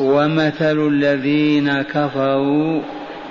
[0.00, 2.80] ومثل الذين كفروا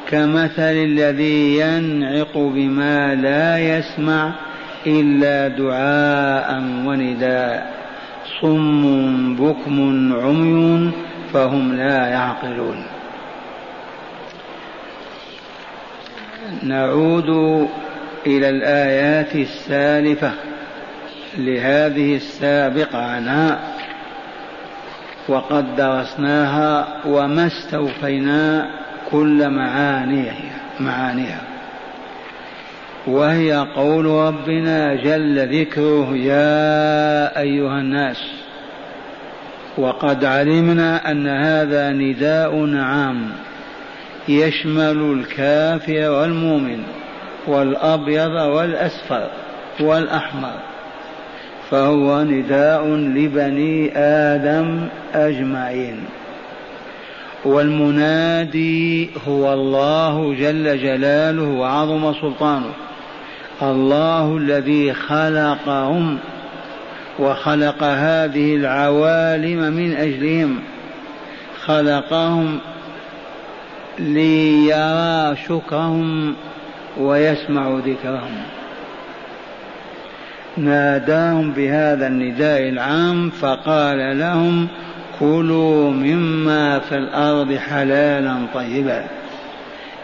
[0.10, 4.34] كمثل الذي ينعق بما لا يسمع
[4.88, 7.74] إلا دعاء ونداء.
[8.42, 10.92] صم بكم عمي
[11.34, 12.86] فهم لا يعقلون.
[16.64, 17.30] نعود
[18.28, 20.32] إلى الآيات السالفة
[21.38, 22.98] لهذه السابقة.
[22.98, 23.60] عنها
[25.28, 28.70] وقد درسناها وما استوفينا
[29.12, 31.42] كل معانيها معانيها.
[33.08, 38.44] وهي قول ربنا جل ذكره يا أيها الناس
[39.78, 43.30] وقد علمنا أن هذا نداء عام
[44.28, 46.84] يشمل الكافر والمؤمن
[47.48, 49.30] والأبيض والأسفر
[49.80, 50.73] والأحمر.
[51.74, 55.96] فهو نداء لبني آدم أجمعين.
[57.46, 62.72] والمنادي هو الله جل جلاله وعظم سلطانه
[63.62, 66.18] الله الذي خلقهم
[67.20, 70.60] وخلق هذه العوالم من أجلهم
[71.66, 72.60] خلقهم
[74.00, 76.36] ليرى شكرهم
[76.98, 78.63] ويسمع ذكرهم.
[80.58, 84.68] ناداهم بهذا النداء العام فقال لهم
[85.20, 89.04] كلوا مما في الأرض حلالا طيبا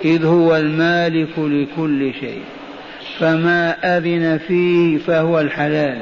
[0.06, 2.44] إذ هو المالك لكل شيء
[3.20, 5.98] فما أذن فيه فهو الحلال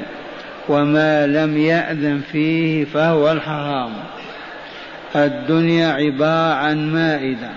[0.69, 3.91] وما لم يأذن فيه فهو الحرام.
[5.15, 7.49] الدنيا عباره عن مائدة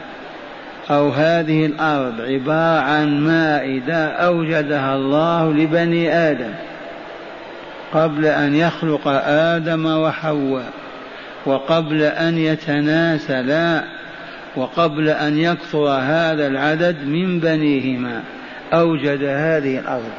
[0.91, 6.51] أو هذه الأرض عباره عن مائدة أوجدها الله لبني آدم.
[7.95, 10.73] قبل أن يخلق آدم وحواء
[11.47, 13.85] وقبل أن يتناسلا
[14.57, 18.23] وقبل أن يكثر هذا العدد من بنيهما
[18.73, 20.13] أوجد هذه الأرض.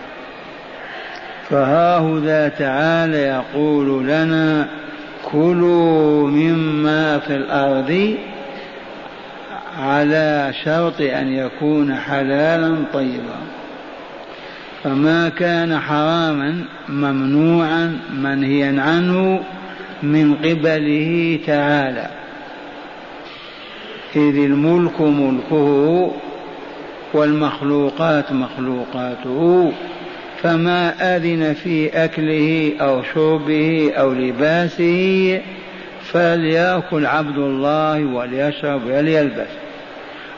[1.49, 4.67] فهاهذا تعالى يقول لنا
[5.31, 8.15] كلوا مما في الأرض
[9.79, 13.60] على شرط أن يكون حلالا طيبا.
[14.83, 19.43] فما كان حراما ممنوعا منهيا عنه
[20.03, 22.09] من قبله تعالى.
[24.15, 26.11] إذ الملك ملكه
[27.13, 29.71] والمخلوقات مخلوقاته
[30.43, 35.41] فما أذن في أكله أو شربه أو لباسه
[36.03, 39.51] فليأكل عبد الله وليشرب وليلبس.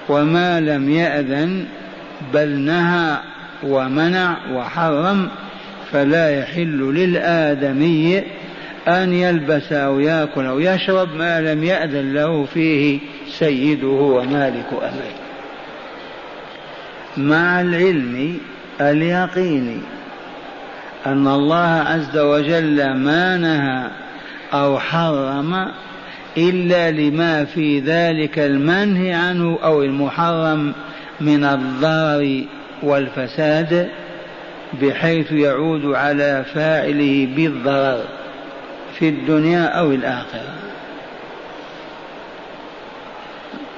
[0.09, 1.65] وما لم يأذن
[2.33, 3.17] بل نهى
[3.63, 5.29] ومنع وحرم
[5.91, 8.23] فلا يحل للآدمي
[8.87, 15.23] أن يلبس أو يأكل أو يشرب ما لم يأذن له فيه سيده ومالك أمره.
[17.17, 18.37] مع العلم
[18.81, 19.79] اليقيني
[21.05, 23.91] أن الله عز وجل ما نهى
[24.53, 25.67] أو حرم
[26.37, 30.73] إلا لما في ذلك المنهي عنه أو المحرم
[31.21, 32.43] من الضرر
[32.83, 33.89] والفساد
[34.81, 38.03] بحيث يعود على فاعله بالضرر
[38.99, 40.53] في الدنيا أو الآخرة.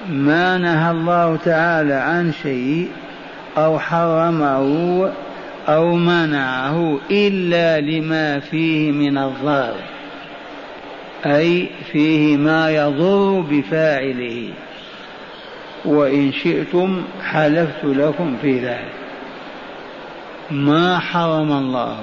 [0.10, 2.90] ما نهى الله تعالى عن شيء
[3.58, 5.12] أو حرمه
[5.68, 9.76] أو منعه إلا لما فيه من الضرر
[11.26, 14.50] أي فيه ما يضر بفاعله.
[15.86, 18.94] وإن شئتم حلفت لكم في ذلك.
[20.52, 21.98] ما حرم الله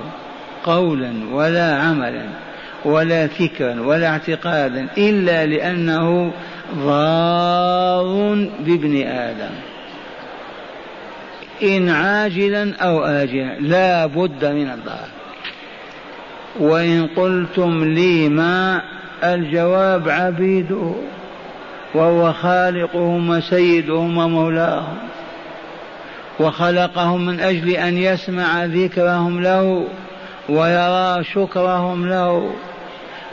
[0.64, 2.24] قولا ولا عملا
[2.84, 6.32] ولا فكرا ولا اعتقادا إلا لأنه
[6.76, 9.54] ضار بابن آدم.
[11.62, 15.08] إن عاجلا أو آجلا لا بد من الضار
[16.60, 18.82] وإن قلتم لي ما
[19.24, 20.94] الجواب عبيده.
[21.94, 24.98] وهو خالقهم وسيدهم ومولاهم
[26.40, 29.86] وخلقهم من أجل أن يسمع ذكرهم له
[30.48, 32.52] ويرى شكرهم له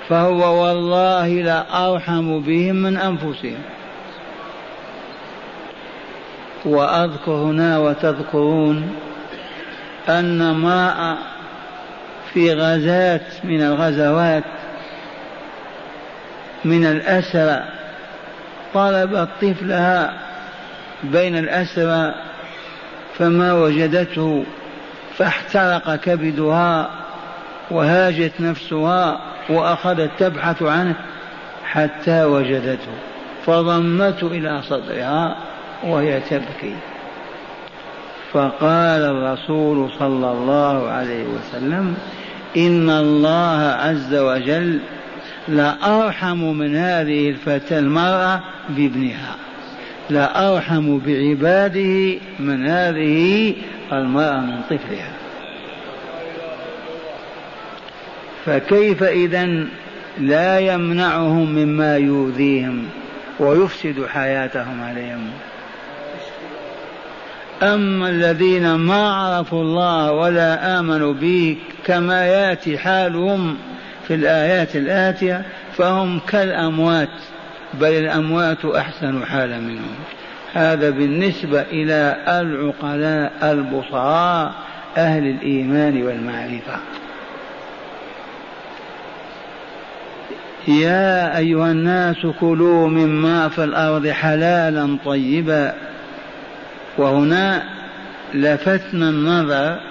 [0.09, 3.61] فهو والله لا أرحم بهم من أنفسهم.
[6.65, 8.95] وأذكر هنا وتذكرون
[10.09, 11.17] أن امرأة
[12.33, 14.43] في غزاة من الغزوات
[16.65, 17.78] من الأسرى
[18.73, 20.13] طلبت طفلها
[21.03, 22.13] بين الأسرى
[23.17, 24.43] فما وجدته
[25.17, 26.89] فاحترق كبدها
[27.71, 29.19] وهاجت نفسها
[29.49, 30.95] وأخذت تبحث عنه
[31.63, 32.91] حتى وجدته.
[33.45, 35.35] فضمته إلى صدرها
[35.83, 36.75] وهي تبكي.
[38.33, 41.97] فقال الرسول صلى الله عليه وسلم
[42.57, 44.79] إن الله عز وجل
[45.49, 49.35] لأرحم من هذه الفتاة المرأة بابنها.
[50.09, 53.53] لأرحم بعباده من هذه
[53.93, 55.11] المرأة من طفلها.
[58.45, 59.65] فكيف إذا
[60.19, 62.85] لا يمنعهم مما يؤذيهم
[63.39, 65.29] ويفسد حياتهم عليهم؟
[67.63, 73.57] أما الذين ما عرفوا الله ولا آمنوا به كما يأتي حالهم
[74.09, 75.41] في الآيات الآتية
[75.77, 77.09] فهم كالأموات
[77.73, 79.95] بل الأموات أحسن حالا منهم.
[80.53, 84.53] هذا بالنسبة إلى العقلاء البصراء
[84.97, 86.79] أهل الإيمان والمعرفة.
[90.67, 95.73] يا أيها الناس كلوا مما في الأرض حلالا طيبا.
[96.97, 97.63] وهنا
[98.33, 99.88] لفتنا النظر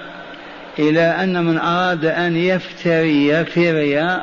[0.78, 4.22] إلى أن من أراد أن يفتري فريا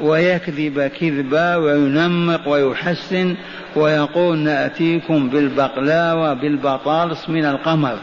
[0.00, 3.36] ويكذب كذبا وينمق ويحسن
[3.76, 7.98] ويقول نأتيكم بالبقلاوة بالبطالس من القمر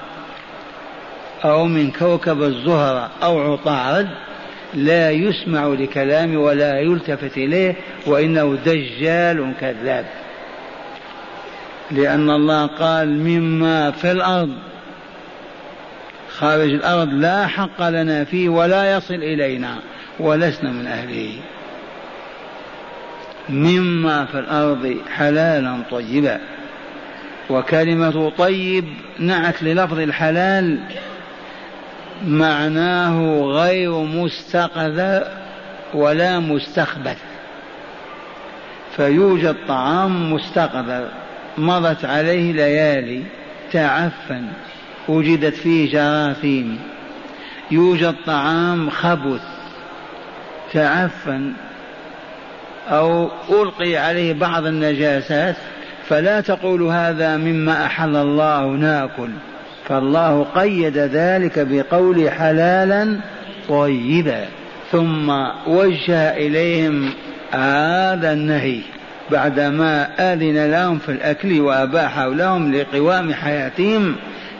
[1.45, 4.07] أو من كوكب الزهرة أو عطارد
[4.73, 7.75] لا يسمع لكلامه ولا يلتفت إليه
[8.07, 10.05] وإنه دجال كذاب.
[11.91, 14.49] لأن الله قال مما في الأرض
[16.39, 19.75] خارج الأرض لا حق لنا فيه ولا يصل إلينا
[20.19, 21.31] ولسنا من أهله.
[23.49, 26.39] مما في الأرض حلالا طيبا
[27.49, 28.85] وكلمة طيب
[29.19, 30.79] نعت للفظ الحلال
[32.27, 35.27] معناه غير مستقذر
[35.93, 37.17] ولا مستخبث.
[38.95, 41.07] فيوجد طعام مستقذر
[41.57, 43.23] مضت عليه ليالي
[43.71, 44.47] تعفن.
[45.07, 46.79] وجدت فيه جراثيم.
[47.71, 49.41] يوجد طعام خبث.
[50.73, 51.51] تعفن.
[52.89, 55.55] أو ألقي عليه بعض النجاسات.
[56.09, 59.29] فلا تقول هذا مما أحل الله ناكل.
[59.87, 63.19] فالله قيد ذلك بقول حلالا
[63.69, 64.45] طيبا.
[64.91, 65.29] ثم
[65.67, 67.09] وجه إليهم
[67.51, 68.79] هذا النهي.
[69.31, 74.15] بعدما آذن لهم في الأكل وأباح لهم لقوام حياتهم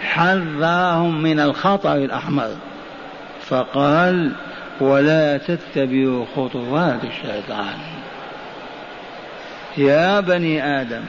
[0.06, 2.50] حذرهم من الخطر الأحمر.
[3.42, 4.32] فقال
[4.82, 7.78] ولا تتبعوا خطوات الشيطان.
[9.78, 11.02] يا بني آدم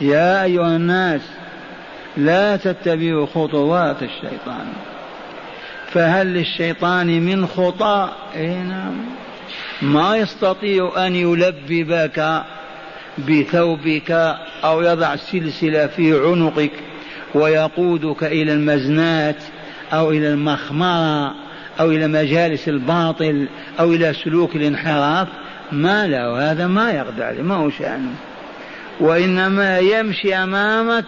[0.00, 1.20] يا أيها الناس
[2.16, 4.66] لا تتبعوا خطوات الشيطان.
[5.92, 8.94] فهل للشيطان من خطى اي نعم.
[9.82, 12.42] ما يستطيع أن يلببك
[13.18, 16.70] بثوبك أو يضع سلسلة في عنقك.
[17.34, 19.42] ويقودك إلى المزنات
[19.92, 21.34] أو إلى المخمرة
[21.80, 23.48] أو إلى مجالس الباطل
[23.80, 25.28] أو إلى سلوك الانحراف.
[25.72, 28.14] ما له هذا ما يقدر عليه ما هو شأنه
[29.00, 31.04] وإنما يمشي أمامك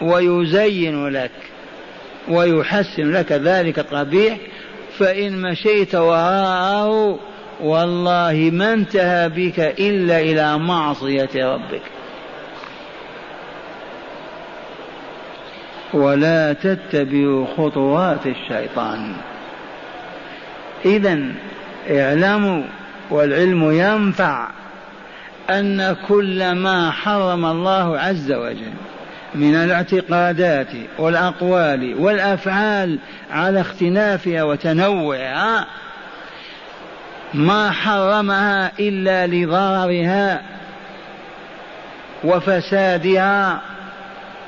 [0.00, 1.30] ويزين لك
[2.28, 4.38] ويحسن لك ذلك القبيح.
[4.98, 7.18] فإن مشيت وراءه
[7.60, 11.82] والله ما انتهى بك إلا إلى معصية ربك.
[15.92, 19.14] ولا تتبعوا خطوات الشيطان.
[20.84, 21.18] إذا
[21.90, 22.62] اعلموا
[23.10, 24.48] والعلم ينفع
[25.50, 28.72] أن كل ما حرم الله عز وجل
[29.34, 30.68] من الاعتقادات
[30.98, 32.98] والأقوال والأفعال
[33.30, 35.66] على اختلافها وتنوعها
[37.34, 40.42] ما حرمها إلا لضررها
[42.24, 43.60] وفسادها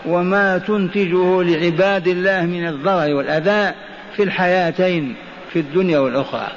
[0.06, 3.74] وما تنتجه لعباد الله من الضرر والأذى
[4.16, 5.14] في الحياتين
[5.52, 6.48] في الدنيا والأخرى.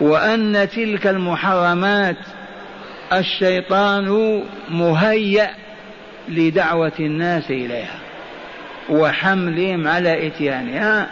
[0.00, 2.16] وأن تلك المحرمات
[3.12, 5.50] الشيطان مهيأ
[6.28, 7.98] لدعوة الناس إليها
[8.88, 11.06] وحملهم على إتيانها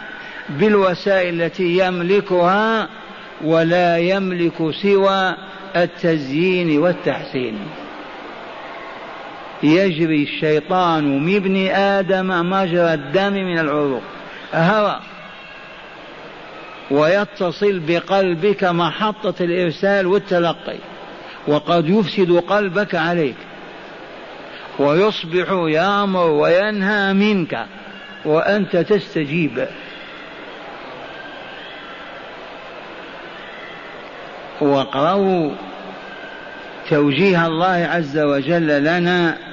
[0.49, 2.89] بالوسائل التي يملكها
[3.43, 5.35] ولا يملك سوى
[5.75, 7.59] التزيين والتحسين.
[9.63, 14.03] يجري الشيطان من ابن آدم مجرى الدم من العروق.
[14.53, 14.99] هوى.
[16.91, 20.77] ويتصل بقلبك محطة الإرسال والتلقي.
[21.47, 23.35] وقد يفسد قلبك عليك.
[24.79, 27.65] ويصبح يأمر وينهى منك.
[28.25, 29.67] وأنت تستجيب.
[34.61, 35.51] واقرأوا
[36.89, 39.46] توجيه الله عز وجل لنا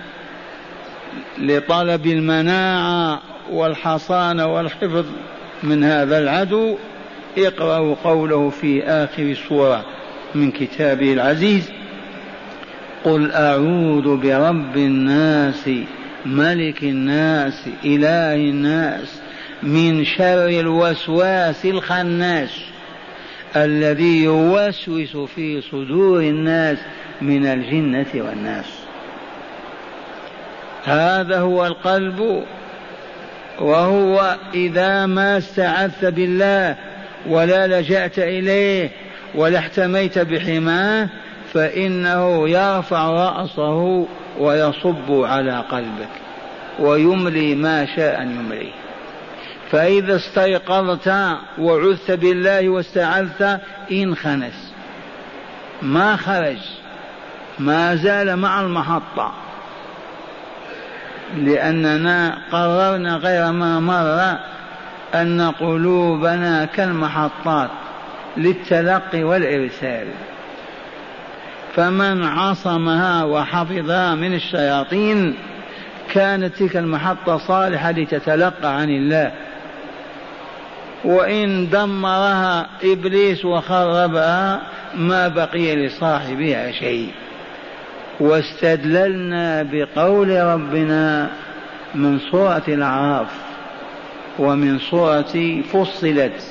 [1.39, 5.05] لطلب المناعة والحصانة والحفظ
[5.63, 6.77] من هذا العدو
[7.39, 9.85] اقرأوا قوله في آخر السورة
[10.35, 11.71] من كتابه العزيز
[13.05, 15.71] قل أعوذ برب الناس
[16.27, 19.21] ملك الناس إله الناس
[19.63, 22.61] من شر الوسواس الخناس
[23.57, 26.79] الذي يوسوس في صدور الناس
[27.23, 28.84] من الجنة والناس.
[30.85, 32.45] هذا هو القلب
[33.61, 36.77] وهو إذا ما استعذت بالله
[37.27, 38.91] ولا لجأت إليه
[39.35, 41.09] ولا احتميت بحماه
[41.53, 44.07] فإنه يرفع رأسه
[44.39, 46.09] ويصب على قلبك
[46.79, 48.71] ويملي ما شاء أن يملي
[49.71, 51.09] فإذا استيقظت
[51.59, 53.61] وعذت بالله واستعذت
[53.93, 54.75] انخنس
[55.83, 56.59] ما خرج.
[57.59, 59.33] ما زال مع المحطة.
[61.37, 64.39] لأننا قررنا غير ما مر
[65.15, 67.71] أن قلوبنا كالمحطات
[68.37, 70.07] للتلقي والإرسال.
[71.75, 75.35] فمن عصمها وحفظها من الشياطين
[76.13, 79.33] كانت تلك المحطة صالحة لتتلقى عن الله.
[81.05, 84.61] وإن دمرها إبليس وخربها
[84.95, 87.13] ما بقي لصاحبها شيء.
[88.21, 91.31] واستدللنا بقول ربنا
[91.95, 93.29] من سورة الأعراف
[94.39, 96.43] ومن سورة فصلت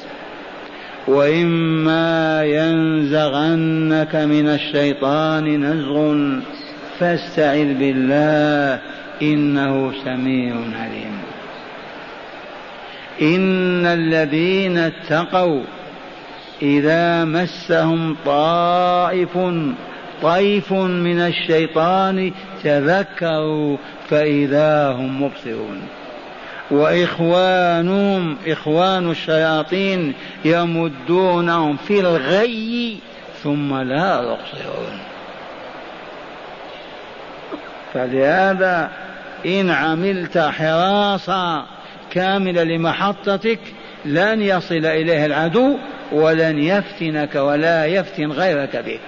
[1.08, 6.16] وإما ينزغنك من الشيطان نزغ
[7.00, 8.82] فاستعذ بالله
[9.22, 11.18] إنه سميع عليم.
[13.22, 15.62] إن الذين اتقوا
[16.62, 19.38] إذا مسهم طائف
[20.22, 22.32] طيف من الشيطان
[22.64, 23.78] تذكروا
[24.10, 25.82] فإذا هم مبصرون.
[26.72, 30.14] وإخوانهم إخوان الشياطين
[30.46, 32.98] يمدونهم في الغي
[33.44, 35.00] ثم لا يقصرون
[37.94, 38.92] فلهذا
[39.46, 41.64] إن عملت حراسة
[42.12, 43.60] كاملة لمحطتك
[44.06, 45.78] لن يصل إليها العدو
[46.12, 49.00] ولن يفتنك ولا يفتن غيرك بك.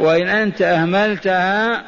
[0.00, 1.82] وإن أنت أهملتها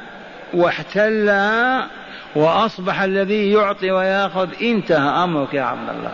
[0.54, 1.86] واحتلها
[2.34, 6.12] وأصبح الذي يعطي ويأخذ انتهى أمرك يا عبد الله.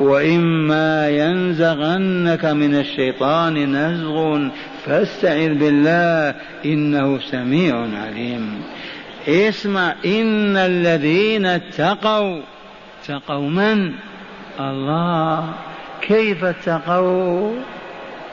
[0.00, 4.48] وإما ينزغنك من الشيطان نزغ
[4.84, 6.34] فاستعذ بالله
[6.64, 8.62] إنه سميع عليم.
[9.28, 12.40] اسمع إن الذين اتقوا
[13.02, 13.92] اتقوا من؟
[14.60, 15.44] الله.
[16.00, 17.75] كيف اتقوا؟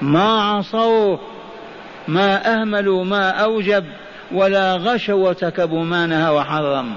[0.01, 1.19] ما عصوه
[2.07, 3.85] ما أهملوا ما أوجب
[4.31, 6.93] ولا غشوا وتكبوا ما نهى وحرم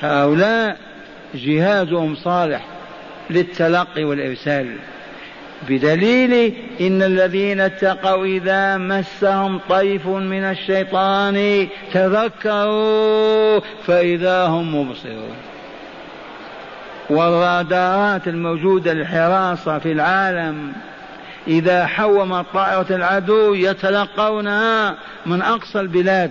[0.00, 0.76] هؤلاء
[1.34, 2.64] جهازهم صالح
[3.30, 4.76] للتلقي والإرسال.
[5.68, 15.36] بدليل إن الذين اتقوا إذا مسهم طيف من الشيطان تذكروا فإذا هم مبصرون.
[17.10, 20.72] والرادارات الموجودة للحراسة في العالم
[21.48, 24.96] إذا حومت طائرة العدو يتلقونها
[25.26, 26.30] من أقصى البلاد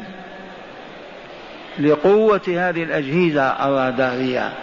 [1.80, 4.54] لقوة هذه الأجهزة الرادارية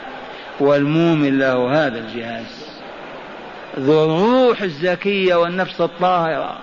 [0.60, 2.68] والمؤمن له هذا الجهاز.
[3.78, 6.58] ذو الروح الزكية والنفس الطاهرة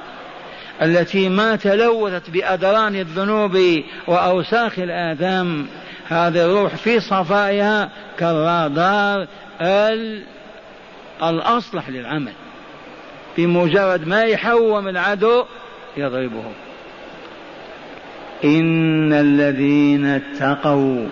[0.81, 3.59] التي ما تلوثت بأدران الذنوب
[4.07, 5.67] وأوساخ الآثام.
[6.07, 9.27] هذه الروح في صفائها كالرادار
[11.23, 12.33] الأصلح للعمل.
[13.37, 15.43] بمجرد ما يحوم العدو
[15.97, 16.43] يضربه
[18.43, 21.07] إن الذين اتقوا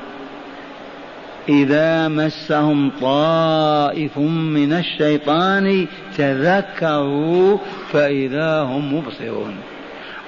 [1.49, 5.87] إذا مسهم طائف من الشيطان
[6.17, 7.57] تذكروا
[7.91, 9.55] فإذا هم مبصرون.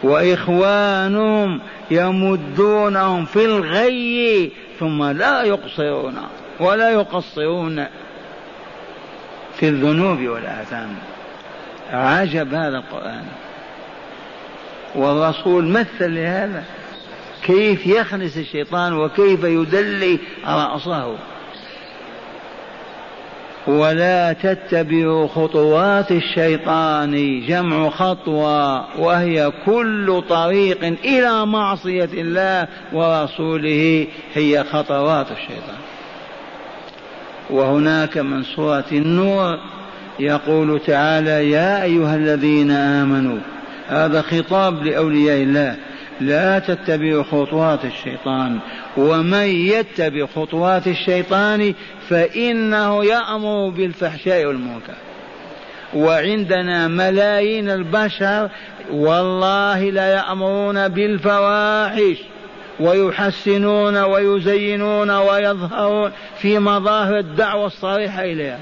[0.03, 1.59] وإخوانهم
[1.91, 6.15] يمدونهم في الغي ثم لا يقصرون
[6.59, 7.85] ولا يقصرون
[9.55, 10.95] في الذنوب والآثام.
[11.91, 13.25] عجب هذا القرآن.
[14.95, 16.63] والرسول مثل لهذا.
[17.43, 21.15] كيف يخنس الشيطان وكيف يدلي رأسه.
[23.67, 35.31] ولا تتبعوا خطوات الشيطان جمع خطوة وهي كل طريق إلى معصية الله ورسوله هي خطوات
[35.31, 35.77] الشيطان.
[37.49, 39.59] وهناك من سورة النور
[40.19, 43.37] يقول تعالى يا أيها الذين آمنوا
[43.87, 45.75] هذا خطاب لأولياء الله.
[46.21, 48.59] لا تتبعوا خطوات الشيطان.
[48.97, 51.73] ومن يتبع خطوات الشيطان
[52.09, 54.93] فإنه يأمر بالفحشاء والمنكر.
[55.93, 58.49] وعندنا ملايين البشر
[58.91, 62.17] والله لا يأمرون بالفواحش.
[62.79, 68.59] ويحسنون ويزينون ويظهرون في مظاهر الدعوة الصريحة إليها.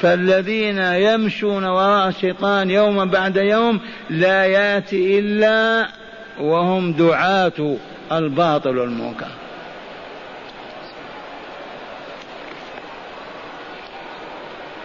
[0.00, 5.88] فالذين يمشون وراء الشيطان يوما بعد يوم لا ياتي إلا
[6.40, 7.76] وهم دعاة
[8.12, 9.28] الباطل والمنكر.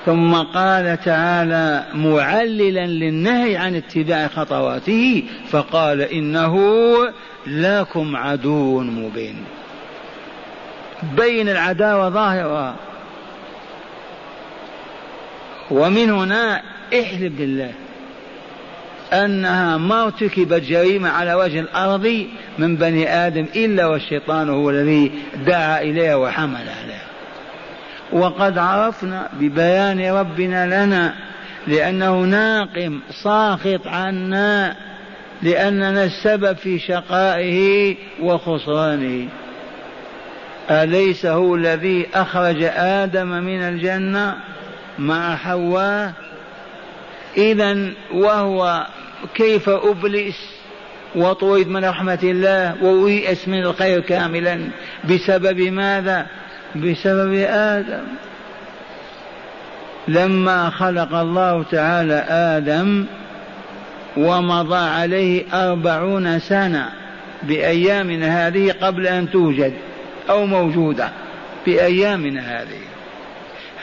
[0.06, 6.58] ثم قال تعالى معللا للنهي عن اتباع خطواته فقال إنه
[7.48, 9.44] لكم عدو مبين.
[11.18, 12.76] بين العداوة ظاهرة.
[15.72, 16.62] ومن هنا
[16.94, 17.72] احلف بالله
[19.14, 22.28] أنها ما ارتكبت جريمة على وجه الأرض
[22.58, 25.12] من بني آدم إلا والشيطان هو الذي
[25.46, 27.04] دعا إليها وحمل عليها.
[28.12, 31.14] وقد عرفنا ببيان ربنا لنا
[31.68, 34.76] لأنه ناقم ساخط عنا
[35.42, 39.28] لأننا السبب في شقائه وخسرانه.
[40.72, 44.36] أليس هو الذي أخرج آدم من الجنة؟
[45.00, 46.14] مع حواء.
[47.38, 48.88] إذا وهو
[49.36, 50.54] كيف أبلس
[51.16, 54.60] وطرد من رحمة الله ويأس من الخير كاملا.
[55.10, 56.26] بسبب ماذا؟
[56.76, 58.04] بسبب آدم.
[60.08, 63.06] لما خلق الله تعالى آدم
[64.18, 66.90] ومضى عليه أربعون سنة
[67.44, 69.74] بأيامنا هذه قبل أن توجد
[70.30, 71.10] أو موجودة
[71.66, 72.93] بأيامنا هذه.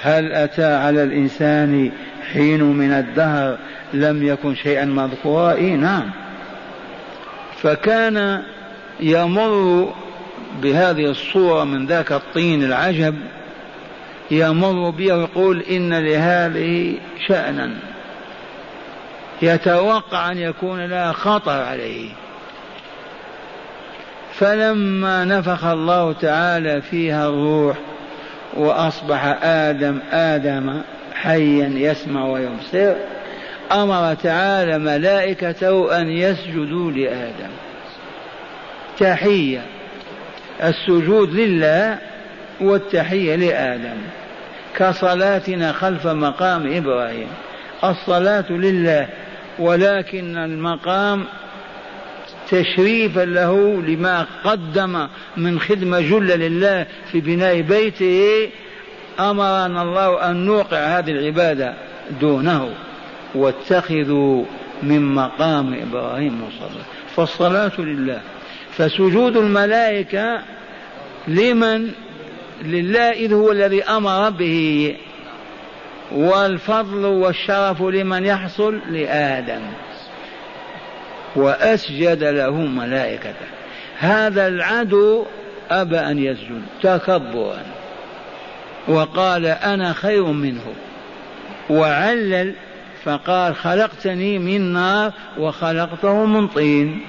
[0.03, 1.93] هل أتى على الإنسان
[2.33, 3.59] حين من الدهر
[3.95, 6.11] لم يكن شيئا مذكورا؟ إيه نعم.
[7.63, 8.43] فكان
[9.01, 9.93] يمر
[10.63, 13.15] بهذه الصورة من ذاك الطين العجب
[14.31, 16.95] يمر بها ويقول إن لهذه
[17.29, 17.71] شأنا.
[19.43, 22.11] يتوقع أن يكون لها خطر عليه.
[24.35, 27.77] فلما نفخ الله تعالى فيها الروح
[28.55, 30.81] وأصبح آدم آدم
[31.15, 32.95] حيا يسمع ويبصر.
[33.73, 37.51] أمر تعالى ملائكته أن يسجدوا لآدم.
[38.99, 39.63] تحية.
[40.65, 41.99] السجود لله
[42.61, 43.97] والتحية لآدم.
[44.77, 47.29] كصلاتنا خلف مقام إبراهيم.
[47.85, 49.07] الصلاة لله
[49.59, 51.25] ولكن المقام
[52.51, 58.49] تشريفا له لما قدم من خدمة جلة لله في بناء بيته
[59.21, 61.75] أمرنا الله أن نوقع هذه العبادة
[62.21, 62.69] دونه
[63.35, 64.45] واتخذوا
[64.83, 66.83] من مقام إبراهيم مصلى.
[67.17, 68.21] فالصلاة لله.
[68.77, 70.43] فسجود الملائكة
[71.29, 71.91] لمن؟
[72.65, 74.97] لله إذ هو الذي أمر به.
[76.13, 79.61] والفضل والشرف لمن يحصل لآدم.
[81.37, 83.47] وأسجد له ملائكته
[83.99, 85.25] هذا العدو
[85.71, 87.63] أبى أن يسجد تكبرا.
[88.89, 90.65] وقال أنا خير منه.
[91.71, 92.55] وعلل
[93.05, 97.01] فقال خلقتني من نار وخلقته من طين.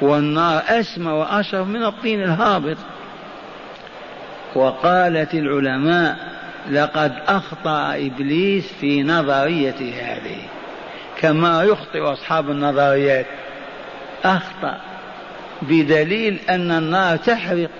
[0.00, 2.76] والنار أسمى وأشرف من الطين الهابط.
[4.54, 6.16] وقالت العلماء
[6.70, 10.38] لقد أخطأ إبليس في نظريته هذه.
[11.20, 13.26] كما يخطئ أصحاب النظريات.
[14.24, 14.80] أخطأ
[15.62, 17.70] بدليل أن النار تحرق.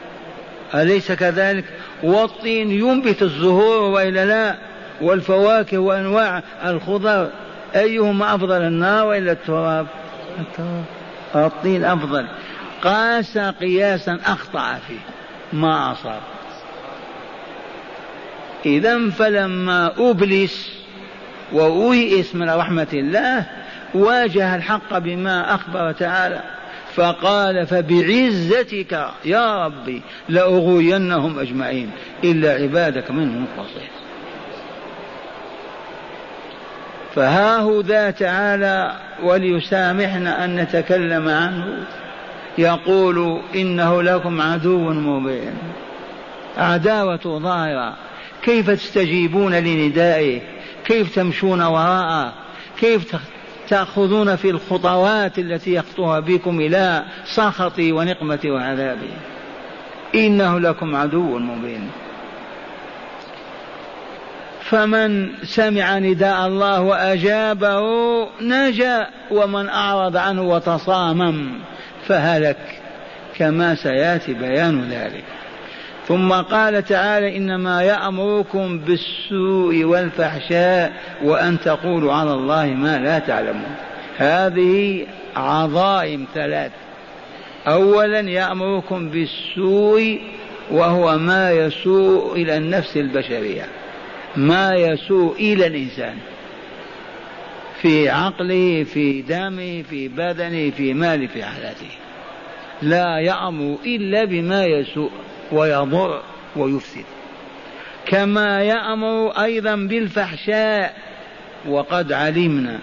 [0.74, 1.64] أليس كذلك؟
[2.03, 4.57] والطين ينبت الزهور وإلا لا
[5.01, 7.31] والفواكه وأنواع الخضر.
[7.77, 9.87] أيهما أفضل النار وإلا التراب؟
[10.38, 10.85] التراب.
[11.35, 12.29] الطين أفضل.
[12.83, 15.01] قاس قياسا أخطأ فيه.
[15.53, 16.20] ما أصاب.
[18.66, 20.79] إذا فلما أبلس
[21.53, 23.46] وأيئس من رحمة الله
[23.94, 26.42] واجه الحق بما أخبر تعالى
[26.94, 31.90] فقال فبعزتك يا ربي لأغوينهم أجمعين
[32.24, 33.88] إلا عبادك منهم المخلصين
[37.14, 41.85] فها هو ذا تعالى وليسامحنا أن نتكلم عنه
[42.59, 45.55] يقول إنه لكم عدو مبين.
[46.57, 47.96] عداوة ظاهرة
[48.42, 50.40] كيف تستجيبون لندائه؟
[50.85, 52.33] كيف تمشون وراءه؟
[52.81, 53.16] كيف
[53.68, 59.11] تأخذون في الخطوات التي يخطوها بكم إلى سخطي ونقمتي وعذابي.
[60.14, 61.90] إنه لكم عدو مبين.
[64.61, 67.81] فمن سمع نداء الله وأجابه
[68.42, 71.59] نجا ومن أعرض عنه وتصامم
[72.07, 72.81] فهلك.
[73.38, 75.38] كما سيأتي بيان ذلك.
[76.09, 80.92] ثم قال تعالى إنما يأمركم بالسوء والفحشاء
[81.23, 83.77] وأن تقولوا على الله ما لا تعلمون.
[84.16, 86.73] هذه عظائم ثلاث.
[87.66, 90.21] اولا يأمركم بالسوء
[90.71, 93.66] وهو ما يسوء إلى النفس البشرية.
[94.37, 96.14] ما يسوء إلى الإنسان.
[97.83, 101.90] في عقله في دمه في بدنه في ماله في حياته.
[102.83, 105.11] لا يأمر إلا بما يسوء.
[105.52, 106.22] ويضر
[106.56, 107.04] ويفسد.
[108.06, 110.94] كما يأمر أيضا بالفحشاء
[111.68, 112.78] وقد علمنا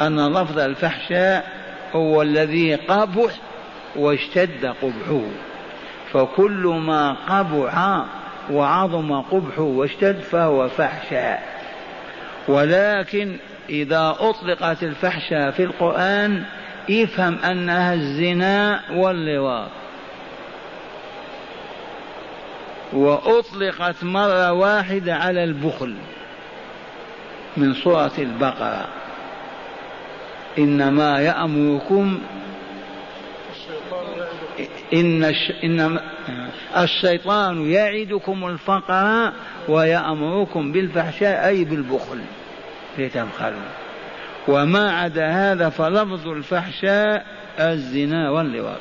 [0.00, 1.52] أن لفظ الفحشاء
[1.92, 3.32] هو الذي قبح
[3.96, 5.22] واشتد قبحه.
[6.12, 8.04] فكل ما قبح
[8.50, 11.42] وعظم قبحه واشتد فهو فحشاء.
[12.48, 13.36] ولكن
[13.70, 16.44] إذا أطلقت الفحشاء في القرآن
[16.90, 19.81] افهم أنها الزنا واللواط.
[22.92, 25.94] وأطلقت مرة واحدة على البخل
[27.56, 28.88] من سورة البقرة.
[30.58, 32.20] إنما يأمركم
[34.94, 35.52] إن الش...
[35.64, 36.00] إنما
[36.76, 39.32] الشيطان يعدكم الفقر
[39.68, 42.20] ويأمركم بالفحشاء أي بالبخل
[42.98, 43.68] لتبخلوا.
[44.48, 47.26] وما عدا هذا فلفظ الفحشاء
[47.60, 48.80] الزنا واللواط.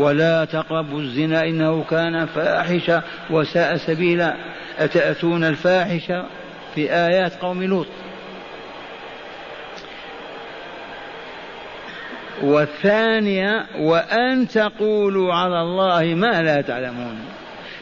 [0.00, 4.34] ولا تقربوا الزنا إنه كان فاحشة وساء سبيلا.
[4.78, 6.24] أتأتون الفاحشة
[6.74, 7.86] في آيات قوم لوط؟
[12.42, 17.18] والثانية وأن تقولوا على الله ما لا تعلمون.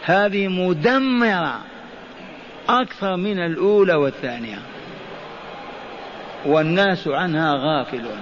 [0.05, 1.59] هذه مدمرة
[2.69, 4.59] أكثر من الأولى والثانية.
[6.47, 8.19] والناس عنها غافلون.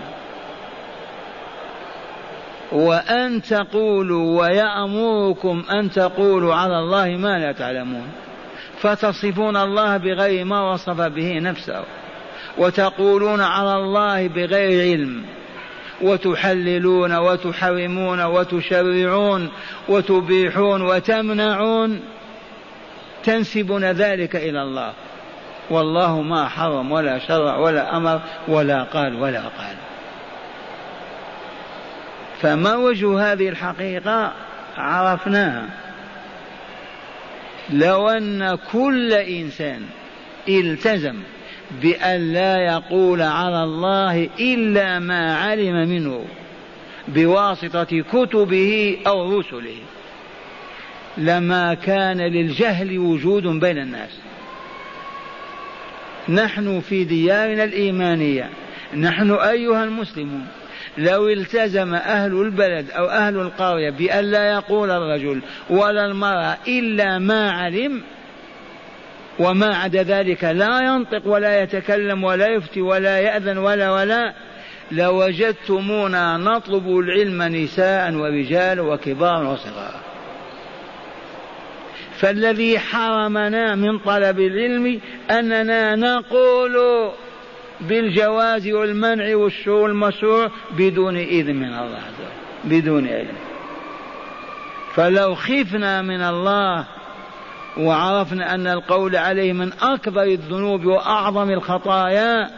[2.72, 8.08] وأن تقولوا ويأمركم أن تقولوا على الله ما لا تعلمون.
[8.78, 11.84] فتصفون الله بغير ما وصف به نفسه
[12.58, 15.24] وتقولون على الله بغير علم
[16.02, 19.48] وتحللون وتحرمون وتشرعون
[19.88, 22.00] وتبيحون وتمنعون
[23.24, 24.92] تنسبون ذلك إلى الله.
[25.70, 29.85] والله ما حرم ولا شرع ولا أمر ولا قال ولا قال.
[32.42, 34.32] فما وجه هذه الحقيقة
[34.76, 35.68] عرفناها.
[37.70, 39.82] لو أن كل إنسان
[40.48, 41.16] التزم
[41.82, 46.24] بأن لا يقول على الله إلا ما علم منه
[47.08, 49.76] بواسطة كتبه أو رسله
[51.18, 54.10] لما كان للجهل وجود بين الناس.
[56.28, 58.50] نحن في ديارنا الإيمانية
[58.96, 60.46] نحن أيها المسلمون
[60.98, 67.50] لو التزم أهل البلد أو أهل القرية بأن لا يقول الرجل ولا المرأة إلا ما
[67.50, 68.02] علم
[69.38, 74.34] وما عدا ذلك لا ينطق ولا يتكلم ولا يفتي ولا يأذن ولا ولا
[74.92, 80.00] لوجدتمونا نطلب العلم نساء ورجال وكبار وصغار.
[82.18, 86.76] فالذي حرمنا من طلب العلم أننا نقول
[87.80, 93.36] بالجواز والمنع والشروع والمشروع بدون إذن من الله عز وجل بدون علم.
[94.94, 96.84] فلو خفنا من الله
[97.76, 102.50] وعرفنا أن القول عليه من أكبر الذنوب وأعظم الخطايا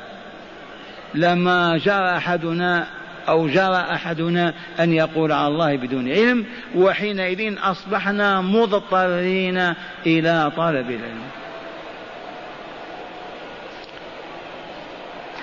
[1.14, 2.86] لما جرى أحدنا
[3.28, 6.44] أو جرى أحدنا أن يقول على الله بدون علم
[6.76, 9.74] وحينئذ أصبحنا مضطرين
[10.06, 11.22] إلى طلب العلم.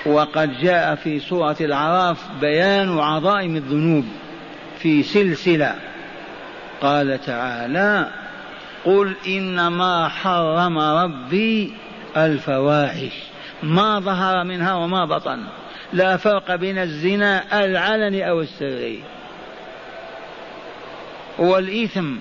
[0.05, 4.05] وقد جاء في سورة العراف بيان عظائم الذنوب
[4.79, 5.75] في سلسلة.
[6.81, 8.09] قال تعالى
[8.85, 11.73] قل إنما حرم ربي
[12.17, 13.13] الفواحش.
[13.63, 15.43] ما ظهر منها وما بطن.
[15.93, 19.03] لا فرق بين الزنا العلني أو السري
[21.37, 22.15] والإثم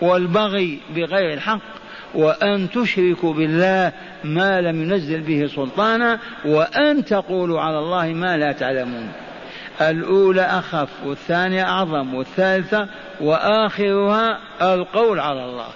[0.00, 1.83] والبغي بغير الحق.
[2.14, 3.92] وأن تشركوا بالله
[4.24, 9.12] ما لم ينزل به سلطانا وأن تقولوا على الله ما لا تعلمون.
[9.80, 12.88] الأولى أخف والثانية أعظم والثالثة
[13.20, 15.68] وآخرها القول على الله.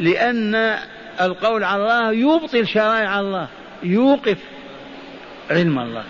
[0.00, 0.76] لأن
[1.20, 3.48] القول على الله يبطل شرائع الله
[3.82, 4.38] يوقف
[5.50, 6.04] علم الله.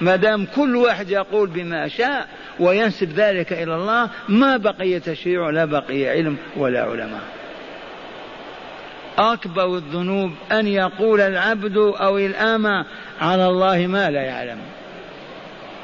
[0.00, 2.28] ما دام كل واحد يقول بما شاء
[2.60, 7.43] وينسب ذلك إلى الله ما بقي تشريع ولا بقي علم ولا علماء.
[9.18, 12.86] أكبر الذنوب أن يقول العبد أو الأمة
[13.20, 14.58] على الله ما لا يعلم.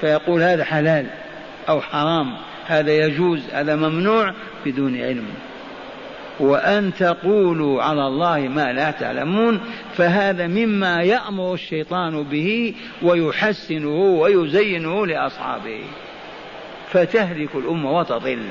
[0.00, 1.06] فيقول هذا حلال
[1.68, 4.34] أو حرام هذا يجوز هذا ممنوع
[4.66, 5.26] بدون علم.
[6.40, 9.60] وأن تقولوا على الله ما لا تعلمون
[9.96, 15.80] فهذا مما يأمر الشيطان به ويحسنه ويزينه لأصحابه.
[16.88, 18.42] فتهلك الأمة وتضل.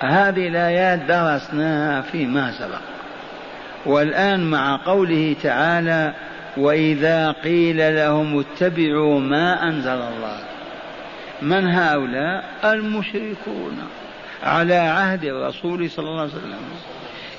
[0.00, 2.80] هذه الآيات درسناها فيما سبق.
[3.86, 6.14] والآن مع قوله تعالى
[6.56, 10.38] وإذا قيل لهم اتبعوا ما أنزل الله.
[11.42, 13.78] من هؤلاء؟ المشركون.
[14.42, 16.58] على عهد الرسول صلى الله عليه وسلم.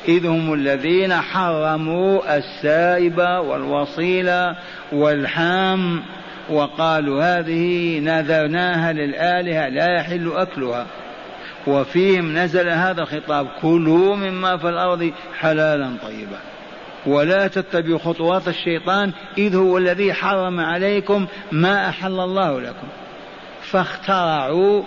[0.08, 4.54] إذ هم الذين حرموا السائب والوصيل
[4.92, 6.04] والحام
[6.50, 10.86] وقالوا هذه نذرناها للآلهة لا يحل أكلها.
[11.68, 16.40] وفيهم نزل هذا الخطاب كلوا مما في الأرض حلالا طيبا.
[17.06, 22.88] ولا تتبعوا خطوات الشيطان إذ هو الذي حرم عليكم ما أحل الله لكم.
[23.62, 24.84] فاخترعوا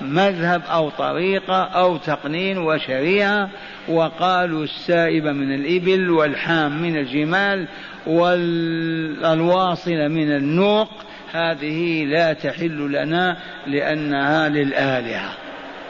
[0.00, 3.50] مذهب أو طريقة أو تقنين وشريعة
[3.88, 7.68] وقالوا السائب من الإبل والحام من الجمال
[8.06, 10.88] والواصل من النوق
[11.32, 15.43] هذه لا تحل لنا لأنها للآلهة.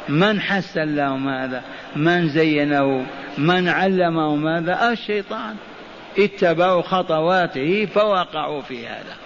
[0.08, 1.62] من حسن لهم هذا
[1.96, 3.06] من زينه؟
[3.38, 5.56] من علمه ماذا؟ الشيطان.
[6.18, 9.16] اتبعوا خطواته فوقعوا في هذا.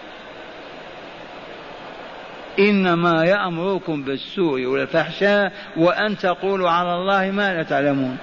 [2.59, 8.19] إنما يأمركم بالسوء والفحشاء وأن تقولوا على الله ما لا تعلمون.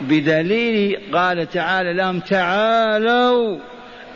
[0.00, 3.58] بدليل قال تعالى لهم تعالوا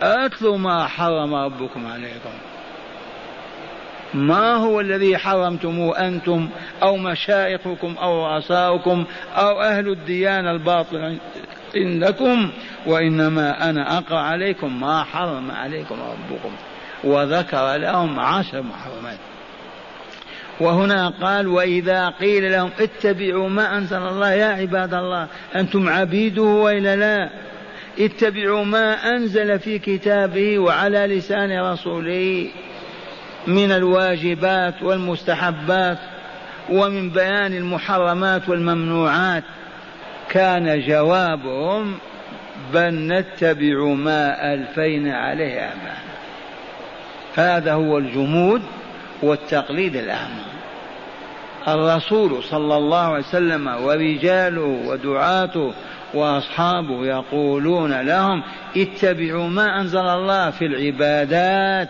[0.03, 2.48] أتلوا ما حرم ربكم عليكم.
[4.15, 6.49] ما هو الذي حرمتموه أنتم
[6.83, 9.05] أو مشايخكم أو رؤساؤكم
[9.37, 11.19] أو أهل الديانة الباطلة
[11.77, 12.51] إنكم
[12.87, 16.53] وإنما أنا أقرأ عليكم ما حرم عليكم ربكم
[17.05, 19.19] وذكر لهم عشر محرمات.
[20.61, 26.97] وهنا قال وإذا قيل لهم اتبعوا ما أنزل الله يا عباد الله أنتم عبيده وإلا
[26.97, 27.31] لا؟
[27.99, 32.51] اتبعوا ما أنزل في كتابه وعلى لسان رسوله.
[33.49, 35.99] من الواجبات والمستحبات
[36.71, 39.45] ومن بيان المحرمات والممنوعات.
[40.29, 41.95] كان جوابهم
[42.75, 46.09] بل نتبع ما ألفينا عليه آباءنا
[47.37, 48.63] هذا هو الجمود
[49.23, 50.49] والتقليد الأعمى
[51.69, 55.73] الرسول صلى الله عليه وسلم ورجاله ودعاته
[56.15, 58.43] وأصحابه يقولون لهم
[58.77, 61.89] اتبعوا ما أنزل الله في العبادات.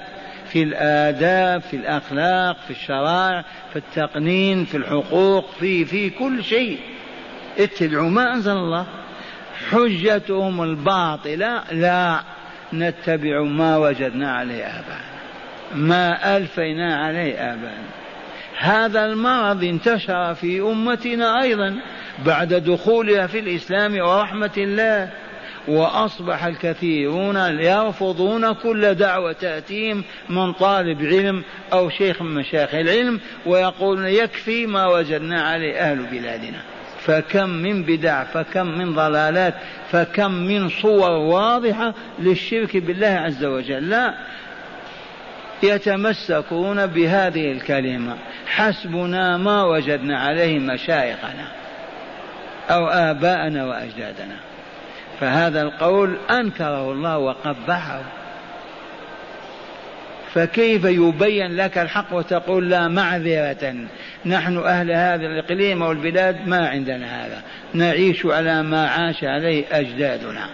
[0.52, 6.78] في الآداب في الأخلاق في الشرائع في التقنين في الحقوق في في كل شيء.
[7.58, 8.86] اتبعوا ما أنزل الله.
[9.70, 12.20] حجتهم الباطلة لا
[12.72, 15.18] نتبع ما وجدنا عليه آباءنا.
[15.74, 17.88] ما ألفينا عليه آباءنا.
[18.58, 21.80] هذا المرض انتشر في أمتنا أيضا
[22.26, 25.10] بعد دخولها في الإسلام ورحمة الله.
[25.68, 31.42] وأصبح الكثيرون يرفضون كل دعوة تأتيهم من طالب علم
[31.72, 36.58] أو شيخ من مشايخ العلم ويقولون يكفي ما وجدنا عليه أهل بلادنا.
[37.00, 39.54] فكم من بدع فكم من ضلالات
[39.90, 43.90] فكم من صور واضحة للشرك بالله عز وجل.
[43.90, 44.14] لا
[45.62, 48.16] يتمسكون بهذه الكلمة.
[48.46, 51.48] حسبنا ما وجدنا عليه مشايخنا
[52.70, 54.47] أو آباءنا وأجدادنا.
[55.20, 58.02] فهذا القول أنكره الله وقبحه.
[60.34, 63.74] فكيف يبين لك الحق وتقول لا معذرة؟
[64.26, 67.42] نحن أهل هذا الإقليم والبلاد ما عندنا هذا.
[67.74, 70.48] نعيش على ما عاش عليه أجدادنا.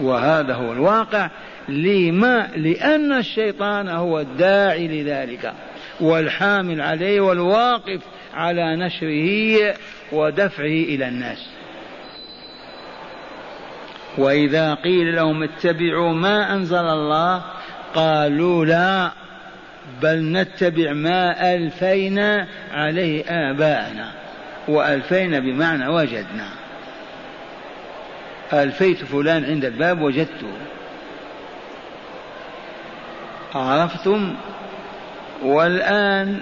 [0.00, 1.30] وهذا هو الواقع.
[1.68, 5.52] لما؟ لأن الشيطان هو الداعي لذلك.
[6.00, 8.00] والحامل عليه والواقف
[8.34, 9.74] على نشره
[10.12, 11.59] ودفعه إلى الناس.
[14.18, 17.42] وإذا قيل لهم اتبعوا ما أنزل الله
[17.94, 19.10] قالوا لا
[20.02, 24.12] بل نتبع ما ألفينا عليه آباءنا
[24.68, 26.48] وألفينا بمعنى وجدنا.
[28.52, 30.52] ألفيت فلان عند الباب وجدته.
[33.54, 34.34] عرفتم؟
[35.42, 36.40] والآن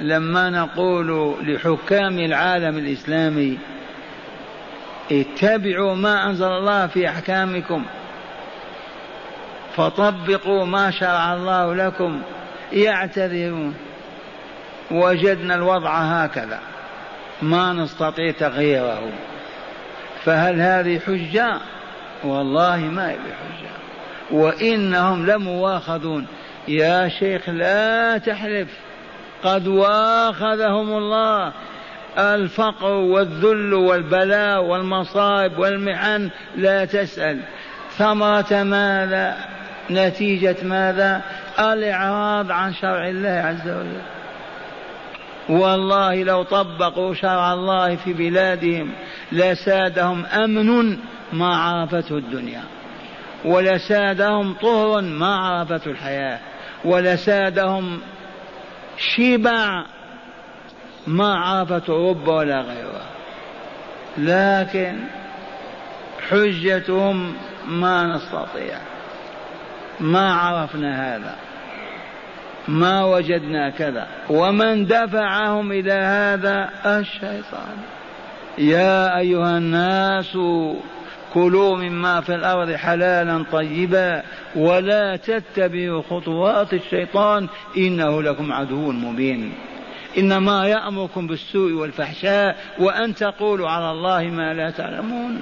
[0.00, 3.58] لما نقول لحكام العالم الإسلامي
[5.10, 7.84] اتبعوا ما أنزل الله في أحكامكم.
[9.76, 12.22] فطبقوا ما شرع الله لكم.
[12.72, 13.74] يعتذرون.
[14.90, 16.58] وجدنا الوضع هكذا.
[17.42, 19.12] ما نستطيع تغييره.
[20.24, 21.58] فهل هذه حجة؟
[22.24, 23.72] والله ما هي بحجة.
[24.30, 26.26] وإنهم لمواخذون.
[26.68, 28.68] يا شيخ لا تحلف.
[29.44, 31.52] قد واخذهم الله.
[32.18, 37.40] الفقر والذل والبلاء والمصائب والمحن لا تسأل.
[37.90, 39.36] ثمرة ماذا؟
[39.90, 41.22] نتيجة ماذا؟
[41.58, 44.02] الإعراض عن شرع الله عز وجل.
[45.48, 48.92] والله لو طبقوا شرع الله في بلادهم
[49.32, 50.98] لسادهم أمن
[51.32, 52.62] ما عرفته الدنيا
[53.44, 56.38] ولسادهم طهر ما عرفته الحياة
[56.84, 58.00] ولسادهم
[58.96, 59.84] شبع
[61.06, 63.06] ما عرفت أوروبا ولا غيرها.
[64.18, 64.98] لكن
[66.30, 67.34] حجتهم
[67.68, 68.78] ما نستطيع.
[70.00, 71.36] ما عرفنا هذا.
[72.68, 74.06] ما وجدنا كذا.
[74.30, 77.76] ومن دفعهم إلى هذا الشيطان.
[78.58, 80.38] يا أيها الناس
[81.34, 84.22] كلوا مما في الأرض حلالا طيبا
[84.56, 87.48] ولا تتبعوا خطوات الشيطان.
[87.76, 89.52] إنه لكم عدو مبين.
[90.18, 95.40] إنما يأمركم بالسوء والفحشاء وأن تقولوا على الله ما لا تعلمون.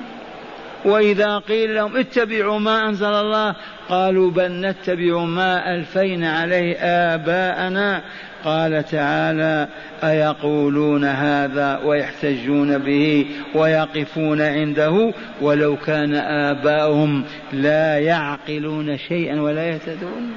[0.84, 3.54] وإذا قيل لهم اتبعوا ما أنزل الله
[3.88, 6.76] قالوا بل نتبع ما ألفينا عليه
[7.14, 8.02] آباءنا.
[8.44, 9.68] قال تعالى
[10.04, 20.32] أيقولون هذا ويحتجون به ويقفون عنده ولو كان آباؤهم لا يعقلون شيئا ولا يهتدون.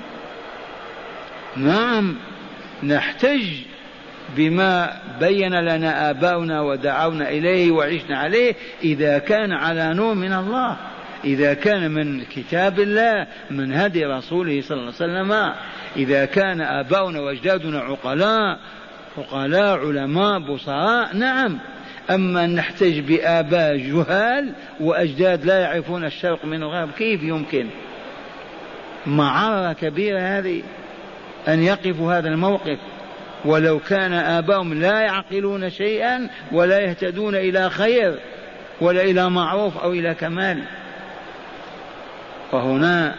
[1.58, 2.16] نعم
[2.84, 3.44] نحتج
[4.36, 10.78] بما بين لنا آباؤنا ودعونا إليه وعشنا عليه إذا كان على نور من الله.
[11.26, 15.54] إذا كان من كتاب الله من هدي رسوله صلى الله عليه وسلم.
[15.98, 18.60] إذا كان آباؤنا وأجدادنا عقلاء
[19.18, 21.60] عقلاء علماء بصراء نعم.
[22.10, 27.68] أما نحتج بآباء جهال وأجداد لا يعرفون الشرق من الغرب كيف يمكن؟
[29.06, 30.64] معرة كبيرة هذه
[31.48, 32.78] أن يقفوا هذا الموقف.
[33.46, 38.20] ولو كان آباؤهم لا يعقلون شيئا ولا يهتدون إلى خير
[38.82, 40.64] ولا إلى معروف أو إلى كمال.
[42.52, 43.16] وهنا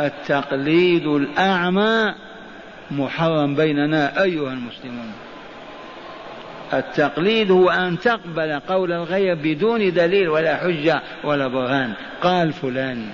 [0.00, 2.14] التقليد الأعمى
[2.90, 5.12] محرم بيننا أيها المسلمون.
[6.72, 11.92] التقليد هو أن تقبل قول الغير بدون دليل ولا حجة ولا برهان.
[12.22, 13.06] قال فلان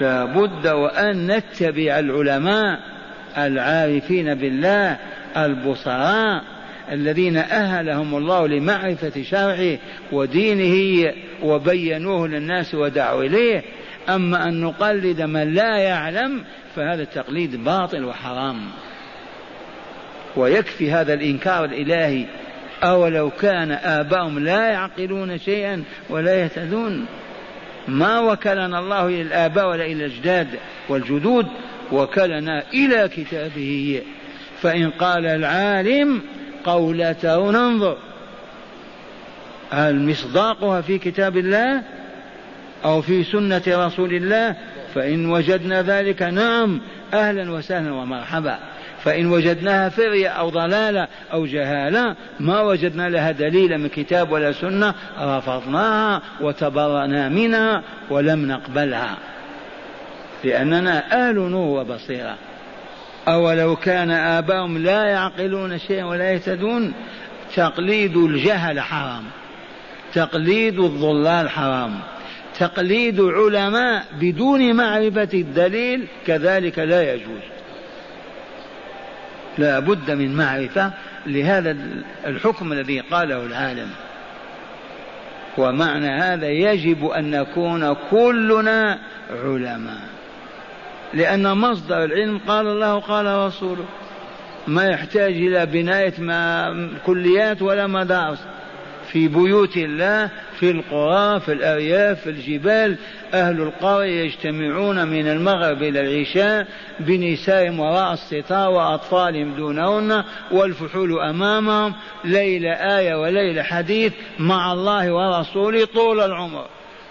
[0.00, 2.89] لابد وأن نتبع العلماء
[3.38, 4.96] العارفين بالله
[5.36, 6.42] البصراء
[6.92, 9.78] الذين أهلهم الله لمعرفة شرعه
[10.12, 11.12] ودينه
[11.42, 13.62] وبينوه للناس ودعوا إليه.
[14.08, 16.44] أما أن نقلد من لا يعلم
[16.76, 18.56] فهذا التقليد باطل وحرام.
[20.36, 22.24] ويكفي هذا الإنكار الإلهي.
[22.82, 27.06] أولو كان آباؤهم لا يعقلون شيئا ولا يهتدون.
[27.88, 30.48] ما وكلنا الله إلى الآباء ولا إلى الأجداد
[30.88, 31.46] والجدود.
[31.92, 34.02] وكلنا إلى كتابه.
[34.62, 36.22] فإن قال العالم
[36.64, 37.98] قولته ننظر.
[39.70, 41.82] هل مصداقها في كتاب الله
[42.84, 44.56] أو في سنة رسول الله؟
[44.94, 46.80] فإن وجدنا ذلك نعم
[47.14, 48.58] أهلا وسهلا ومرحبا.
[49.04, 54.94] فإن وجدناها فرية أو ضلالة أو جهالة ما وجدنا لها دليلا من كتاب ولا سنة
[55.20, 59.16] رفضناها وتبرأنا منها ولم نقبلها.
[60.44, 62.36] لأننا أهل نور وبصيرة.
[63.28, 66.92] أولو كان آباؤهم لا يعقلون شيئا ولا يهتدون؟
[67.56, 69.24] تقليد الجهل حرام.
[70.14, 72.00] تقليد الضلال حرام.
[72.58, 77.42] تقليد علماء بدون معرفة الدليل كذلك لا يجوز.
[79.58, 80.92] لا بد من معرفة
[81.26, 81.76] لهذا
[82.26, 83.88] الحكم الذي قاله العالم.
[85.58, 88.98] ومعنى هذا يجب أن نكون كلنا
[89.44, 90.19] علماء.
[91.14, 93.84] لأن مصدر العلم قال الله قال رسوله.
[94.66, 98.38] ما يحتاج إلى بناية ما كليات ولا مدارس.
[99.12, 102.96] في بيوت الله في القرى في الأرياف في الجبال
[103.34, 106.66] أهل القرية يجتمعون من المغرب إلى العشاء
[107.00, 111.94] بنسائهم وراء الستار وأطفالهم دونهن والفحول أمامهم.
[112.24, 116.66] ليلة آية وليلة حديث مع الله ورسوله طول العمر.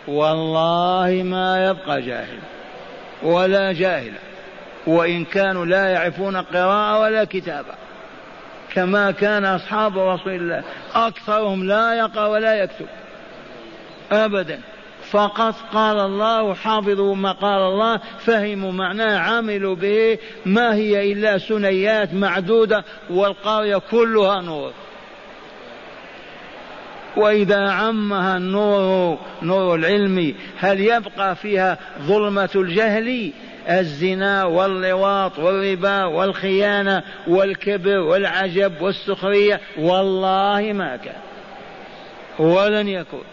[0.07, 2.39] والله ما يبقى جاهل.
[3.23, 4.19] ولا جاهلا
[4.87, 7.73] وإن كانوا لا يعرفون قراءة ولا كتابة.
[8.73, 10.63] كما كان أصحاب رسول الله
[10.95, 12.87] أكثرهم لا يقرأ ولا يكتب.
[14.11, 14.59] أبدا.
[15.11, 22.13] فقط قال الله حافظوا ما قال الله فهموا معناه عملوا به ما هي إلا سنيات
[22.13, 24.71] معدودة والقرية كلها نور.
[27.17, 33.31] وإذا عمها النور نور العلم هل يبقى فيها ظلمة الجهل؟
[33.69, 41.21] الزنا واللواط والربا والخيانة والكبر والعجب والسخرية والله ما كان.
[42.39, 43.23] ولن يكون.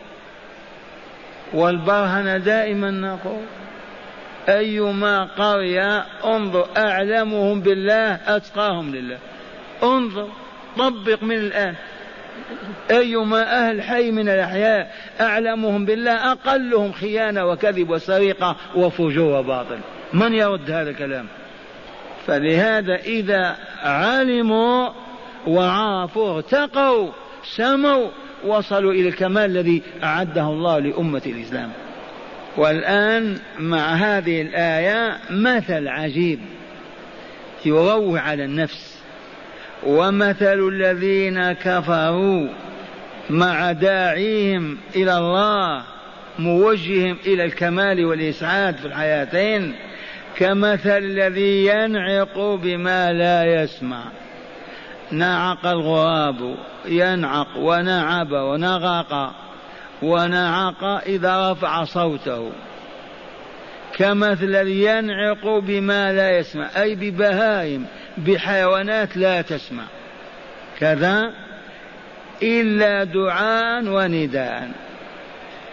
[1.53, 3.43] والبرهن دائما نقول
[4.49, 9.19] أيما قرية انظر أعلمهم بالله أتقاهم لله.
[9.83, 10.29] انظر
[10.79, 11.75] طبق من الآن.
[12.91, 19.79] أيما أهل حي من الأحياء أعلمهم بالله أقلهم خيانة وكذب وسرقة وفجور وباطل.
[20.13, 21.27] من يرد هذا الكلام؟
[22.27, 24.89] فلهذا إذا علموا
[25.47, 27.11] وعرفوا ارتقوا
[27.57, 28.09] سموا
[28.47, 31.71] وصلوا إلى الكمال الذي أعده الله لأمة الإسلام.
[32.57, 36.41] والآن مع هذه الآية مثل عجيب
[37.65, 38.96] يروع على النفس.
[39.83, 42.49] ومثل الذين كفروا
[43.31, 45.83] مع داعيهم إلى الله
[46.39, 49.75] موجههم إلى الكمال والإسعاد في الحياتين
[50.37, 54.03] كمثل الذي ينعق بما لا يسمع.
[55.11, 56.57] نعق الغراب
[56.87, 59.35] ينعق ونعب ونغق
[60.03, 62.53] ونعق إذا رفع صوته.
[63.97, 67.87] كمثل الذي ينعق بما لا يسمع أي ببهائم
[68.19, 69.85] بحيوانات لا تسمع.
[70.79, 71.33] كذا
[72.43, 74.71] إلا دعاء ونداء.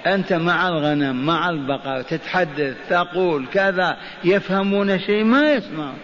[0.06, 5.98] أنت مع الغنم مع البقر تتحدث تقول كذا يفهمون شيء ما يسمعون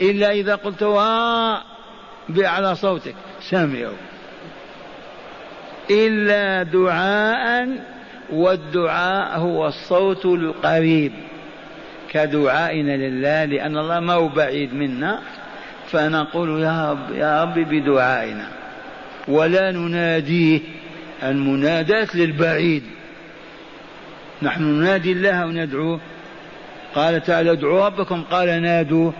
[0.00, 0.82] إلا إذا قلت
[2.28, 3.96] بأعلى صوتك سمعوا.
[5.90, 7.68] إلا دعاء
[8.32, 11.12] والدعاء هو الصوت القريب.
[12.10, 15.20] كدعائنا لله لأن الله ما هو بعيد منا.
[15.92, 18.48] فنقول يا رب يا رب بدعائنا.
[19.28, 20.60] ولا نناديه
[21.22, 22.82] المناداة للبعيد.
[24.42, 26.00] نحن ننادي الله وندعوه
[26.94, 28.22] قال تعالى ادعوا ربكم.
[28.22, 29.12] قال نادوه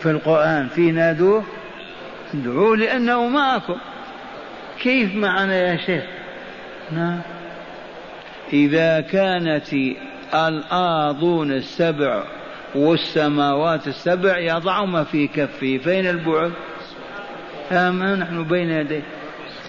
[0.00, 0.68] في القرآن.
[0.68, 1.44] في نادوه
[2.34, 3.76] ادعوه لأنه معكم.
[4.82, 6.04] كيف معنا يا شيخ؟
[6.92, 7.20] نعم
[8.52, 9.72] إذا كانت
[10.34, 12.24] الأرضون السبع
[12.74, 16.52] والسماوات السبع يضعهما في كفه فين البعد؟
[17.72, 19.02] أما نحن بين يديه.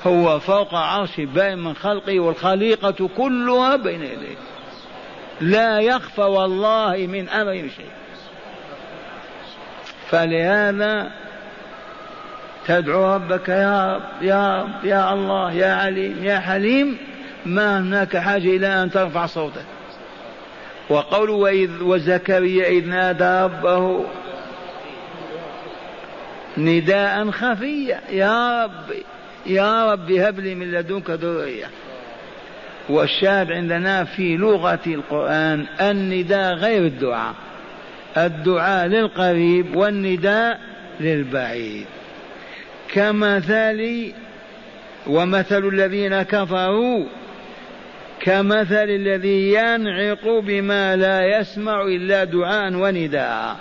[0.08, 4.36] هو فوق عرش باين من خلقه والخليقة كلها بين يديه.
[5.41, 7.91] لا يخفى والله من أمر شيء.
[10.10, 11.12] فلهذا
[12.68, 16.97] تدعو ربك يا رب يا رب يا الله يا عليم يا حليم
[17.45, 19.66] ما هناك حاجة إلى أن ترفع صوتك.
[20.92, 24.06] وقوله وإذ وزكريا إذ نادى ربه
[26.58, 28.94] نداء خفيا يا رب
[29.46, 31.66] يا رب هب لي من لدنك ذرية.
[32.89, 37.34] والشاهد عندنا في لغة القرآن النداء غير الدعاء.
[38.18, 40.60] الدعاء للقريب والنداء
[41.00, 41.86] للبعيد.
[42.94, 44.12] كمثل
[45.08, 47.06] ومثل الذين كفروا
[48.22, 53.56] كمثل الذي ينعق بما لا يسمع إلا دعاء ونداء.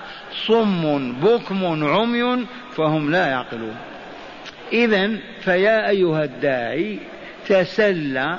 [0.46, 2.46] صم بكم عمي
[2.76, 3.76] فهم لا يعقلون.
[4.72, 6.98] إذا فيا أيها الداعي
[7.46, 8.38] تسلى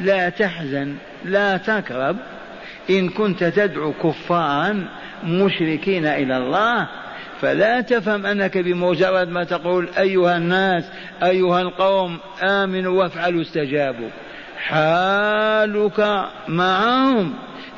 [0.00, 2.16] لا تحزن لا تكرب.
[2.90, 4.88] إن كنت تدعو كفارا
[5.24, 6.88] مشركين إلى الله
[7.40, 10.84] فلا تفهم أنك بمجرد ما تقول أيها الناس
[11.22, 14.10] أيها القوم آمنوا وافعلوا استجابوا.
[14.64, 17.34] حالك معهم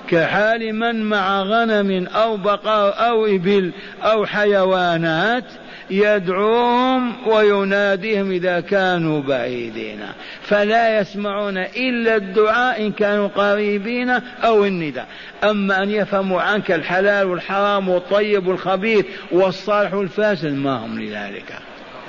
[0.08, 3.72] كحال من مع غنم أو بقر أو إبل
[4.02, 5.44] أو حيوانات
[5.90, 10.00] يدعوهم ويناديهم إذا كانوا بعيدين.
[10.42, 14.10] فلا يسمعون إلا الدعاء إن كانوا قريبين
[14.44, 15.06] أو النداء.
[15.44, 21.58] أما أن يفهموا عنك الحلال والحرام والطيب والخبيث والصالح والفاسد ما هم لذلك.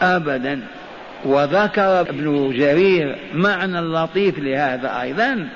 [0.01, 0.61] أبدا.
[1.26, 5.49] وذكر ابن جرير معنى لطيف لهذا أيضا.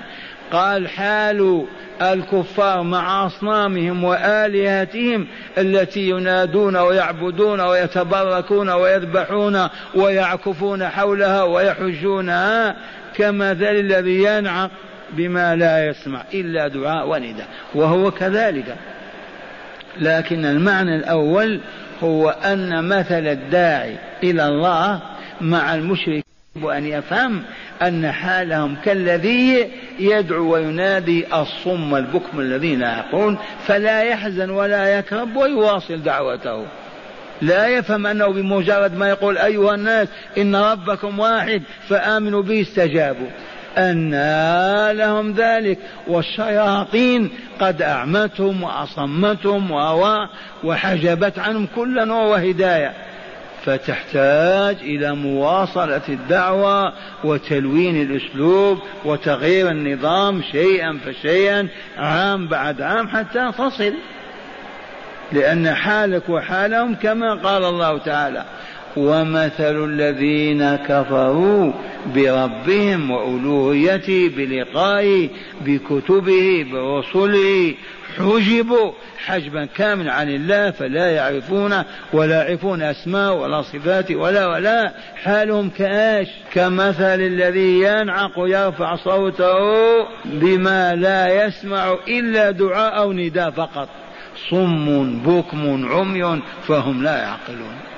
[0.52, 1.66] قال حال
[2.02, 12.76] الكفار مع أصنامهم وآلهتهم التي ينادون ويعبدون ويتبركون ويذبحون ويعكفون حولها ويحجونها
[13.16, 14.72] كمثل الذي ينعق
[15.14, 18.76] بما لا يسمع إلا دعاء ونداء وهو كذلك.
[19.98, 21.60] لكن المعنى الأول
[22.04, 25.02] هو أن مثل الداعي إلى الله
[25.42, 26.26] مع المشرك
[26.62, 27.44] وأن يفهم
[27.82, 29.68] أن حالهم كالذي
[30.00, 36.66] يدعو وينادي الصم البكم الذين يقول فلا يحزن ولا يكرب ويواصل دعوته.
[37.42, 43.30] لا يفهم أنه بمجرد ما يقول أيها الناس إن ربكم واحد فآمنوا به استجابوا.
[43.78, 45.78] أنى لهم ذلك
[46.08, 47.30] والشياطين
[47.60, 49.72] قد أعمتهم وأصمتهم
[50.64, 53.11] وحجبت عنهم كل نور وهداية.
[53.66, 56.94] فتحتاج إلى مواصلة الدعوة
[57.24, 63.94] وتلوين الأسلوب وتغيير النظام شيئا فشيئا عام بعد عام حتى تصل.
[65.32, 68.46] لأن حالك وحالهم كما قال الله تعالى
[68.98, 71.72] ومثل الذين كفروا
[72.16, 75.30] بربهم وألوهيته بلقائه
[75.66, 77.74] بكتبه برسله
[78.18, 78.92] حجبوا
[79.26, 84.92] حجبا كاملا عن الله فلا يعرفونه ولا يعرفون أسماء ولا صفات ولا ولا
[85.24, 89.58] حالهم كاش كمثل الذي ينعق يرفع صوته
[90.26, 93.90] بما لا يسمع إلا دعاء أو نداء فقط.
[94.50, 97.91] صم بكم عمي فهم لا يعقلون.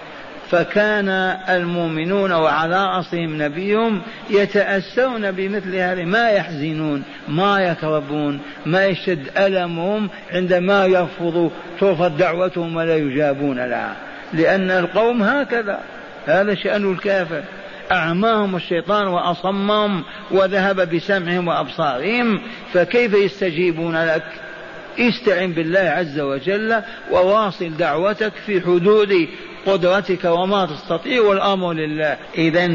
[0.53, 1.09] فكان
[1.49, 10.85] المؤمنون وعلى رأسهم نبيهم يتأسون بمثل هذا ما يحزنون ما يكربون ما يشد ألمهم عندما
[10.85, 11.49] يرفضوا
[11.79, 13.95] ترفض دعوتهم ولا يجابون لها.
[14.33, 15.79] لأن القوم هكذا
[16.25, 17.43] هذا شأن الكافر.
[17.91, 22.41] أعماهم الشيطان وأصمهم وذهب بسمعهم وأبصارهم
[22.73, 24.23] فكيف يستجيبون لك؟
[24.99, 26.81] استعن بالله عز وجل
[27.11, 29.27] وواصل دعوتك في حدود
[29.65, 32.17] قدرتك وما تستطيع والامر لله.
[32.37, 32.69] اذا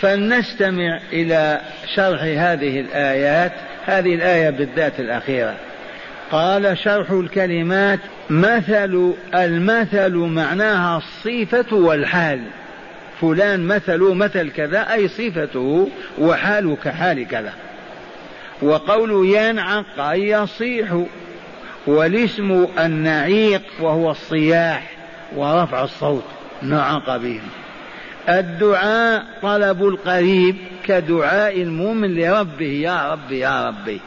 [0.00, 1.60] فلنستمع إلى
[1.94, 3.52] شرح هذه الآيات
[3.86, 5.56] هذه الآية بالذات الأخيرة.
[6.30, 7.98] قال شرح الكلمات
[8.30, 12.42] مثل المثل معناها الصفة والحال.
[13.20, 17.52] فلان مثل مثل كذا أي صفته وحاله كحال كذا.
[18.62, 21.02] وقول ينعق أي يصيح.
[21.86, 24.99] والاسم النعيق وهو الصياح.
[25.36, 26.24] ورفع الصوت
[26.62, 27.48] نعق بهم.
[28.28, 34.00] الدعاء طلب القريب كدعاء المؤمن لربه يا ربي يا ربي.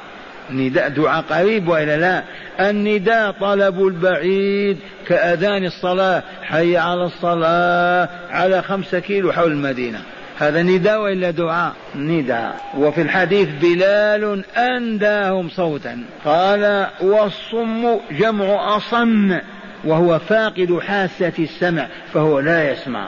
[0.51, 2.23] نداء دعاء قريب وإلا لا؟
[2.69, 10.01] النداء طلب البعيد كأذان الصلاة حي على الصلاة على خمسة كيلو حول المدينة.
[10.39, 12.55] هذا نداء وإلا دعاء؟ نداء.
[12.77, 19.39] وفي الحديث بلال أنداهم صوتا قال والصم جمع أصم.
[19.83, 23.07] وهو فاقد حاسة السمع فهو لا يسمع.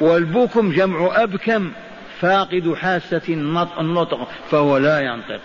[0.00, 1.72] والبكم جمع أبكم
[2.20, 3.22] فاقد حاسة
[3.78, 5.40] النطق فهو لا ينطق.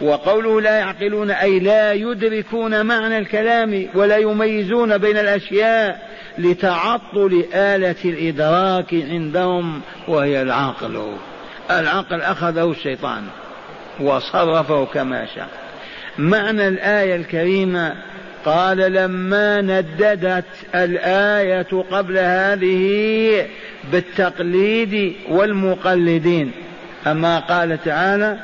[0.00, 8.94] وقوله لا يعقلون أي لا يدركون معنى الكلام ولا يميزون بين الأشياء لتعطل آلة الإدراك
[8.94, 11.16] عندهم وهي العقل.
[11.70, 13.22] العقل أخذه الشيطان
[14.00, 15.48] وصرفه كما شاء.
[16.18, 17.94] معنى الآية الكريمة
[18.46, 20.44] قال لما نددت
[20.74, 23.46] الآية قبل هذه
[23.92, 26.52] بالتقليد والمقلدين.
[27.06, 28.38] أما قال تعالى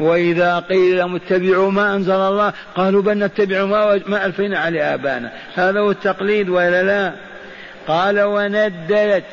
[0.00, 5.32] وإذا قيل لهم اتبعوا ما أنزل الله قالوا بل نتبع ما, ما ألفينا على آبانا.
[5.54, 7.12] هذا هو التقليد ولا لا؟
[7.88, 9.24] قال وندلت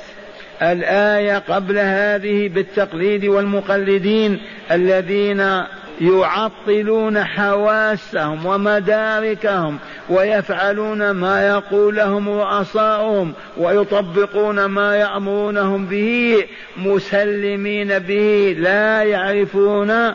[0.62, 4.42] الآية قبل هذه بالتقليد والمقلدين
[4.72, 5.64] الذين
[6.02, 9.78] يعطلون حواسهم ومداركهم
[10.10, 16.44] ويفعلون ما يقول لهم رؤساؤهم ويطبقون ما يأمرونهم به
[16.78, 20.14] مسلمين به لا يعرفون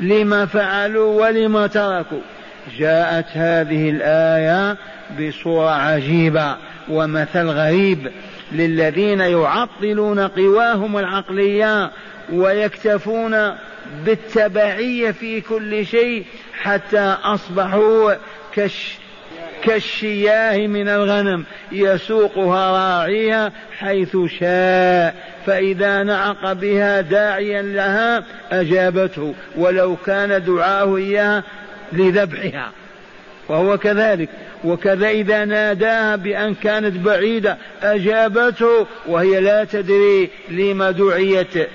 [0.00, 2.20] لما فعلوا ولما تركوا.
[2.78, 4.76] جاءت هذه الآية
[5.20, 6.56] بصورة عجيبة
[6.88, 8.10] ومثل غريب
[8.52, 11.90] للذين يعطلون قواهم العقلية
[12.32, 13.34] ويكتفون
[14.04, 16.24] بالتبعية في كل شيء
[16.62, 18.14] حتى أصبحوا
[18.54, 18.98] كش
[19.64, 25.14] كالشياه من الغنم يسوقها راعيها حيث شاء
[25.46, 31.42] فإذا نعق بها داعيا لها أجابته ولو كان دعاه إياها
[31.92, 32.72] لذبحها.
[33.48, 34.28] وهو كذلك.
[34.64, 41.68] وكذا إذا ناداها بأن كانت بعيدة أجابته وهي لا تدري لما دعيت.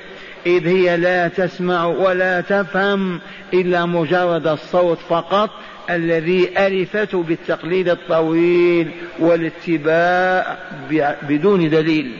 [0.45, 3.21] إذ هي لا تسمع ولا تفهم
[3.53, 5.49] إلا مجرد الصوت فقط
[5.89, 10.57] الذي ألفته بالتقليد الطويل والاتباع
[11.29, 12.11] بدون دليل.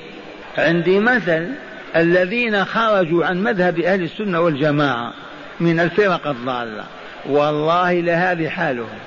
[0.57, 1.47] عندي مثل
[1.95, 5.13] الذين خرجوا عن مذهب أهل السنة والجماعة
[5.59, 6.83] من الفرق الضالة.
[7.25, 8.99] والله لهذه حالهم.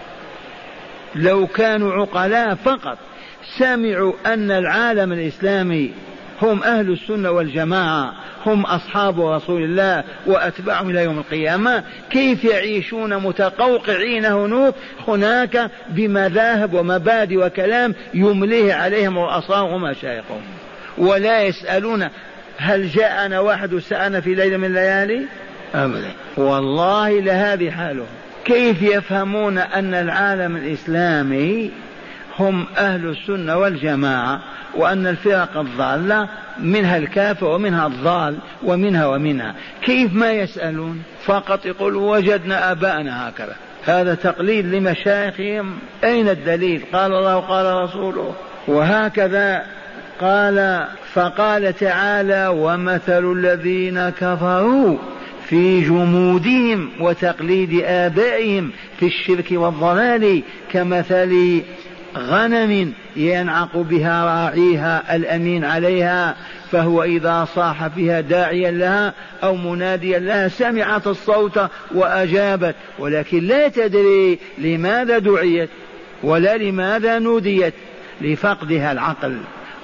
[1.14, 2.98] لو كانوا عقلاء فقط
[3.58, 5.92] سمعوا أن العالم الإسلامي
[6.42, 8.12] هم أهل السنة والجماعة
[8.46, 11.82] هم أصحاب رسول الله وأتباعهم إلى يوم القيامة.
[12.10, 14.74] كيف يعيشون متقوقعين هناك
[15.08, 20.40] هناك بمذاهب ومبادئ وكلام يمليه عليهم رؤساءهم ومشايخهم.
[20.98, 22.08] ولا يسألون
[22.56, 25.26] هل جاءنا واحد سألنا في ليلة من الليالي؟
[25.74, 26.10] أبدا.
[26.36, 28.06] والله لهذه حالهم.
[28.44, 31.70] كيف يفهمون أن العالم الإسلامي
[32.38, 34.40] هم أهل السنة والجماعة
[34.74, 36.28] وأن الفرق الضالة
[36.58, 39.54] منها الكافر ومنها الضال ومنها ومنها.
[39.82, 43.56] كيف ما يسألون؟ فقط يقول وجدنا آباءنا هكذا.
[43.84, 45.78] هذا تقليد لمشايخهم.
[46.04, 48.34] أين الدليل؟ قال الله قال رسوله.
[48.68, 49.62] وهكذا
[50.20, 54.96] قال فقال تعالى ومثل الذين كفروا
[55.48, 61.62] في جمودهم وتقليد آبائهم في الشرك والضلال كمثل
[62.16, 66.36] غنم ينعق بها راعيها الأمين عليها
[66.72, 71.60] فهو إذا صاح فيها داعيا لها أو مناديا لها سمعت الصوت
[71.94, 75.70] وأجابت ولكن لا تدري لماذا دعيت
[76.22, 77.74] ولا لماذا نوديت
[78.20, 79.36] لفقدها العقل.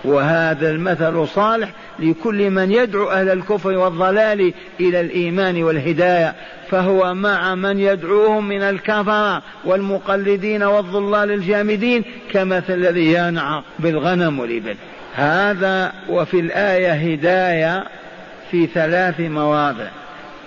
[0.04, 1.68] وهذا المثل صالح
[2.02, 6.34] لكل من يدعو أهل الكفر والضلال إلى الإيمان والهداية
[6.70, 14.76] فهو مع من يدعوهم من الكفرة والمقلدين والضلال الجامدين كمثل الذي ينعق بالغنم والإبل.
[15.14, 17.84] هذا وفي الآية هداية
[18.50, 19.88] في ثلاث مواضع.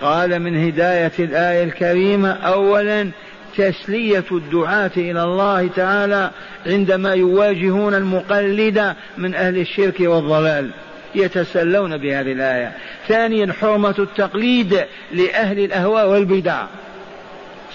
[0.01, 3.11] قال من هداية الآية الكريمة أولا
[3.57, 6.31] تسلية الدعاة إلى الله تعالى
[6.65, 10.71] عندما يواجهون المقلد من أهل الشرك والضلال.
[11.15, 12.71] يتسلون بهذه الآية.
[13.07, 16.63] ثانيا حرمة التقليد لأهل الأهواء والبدع.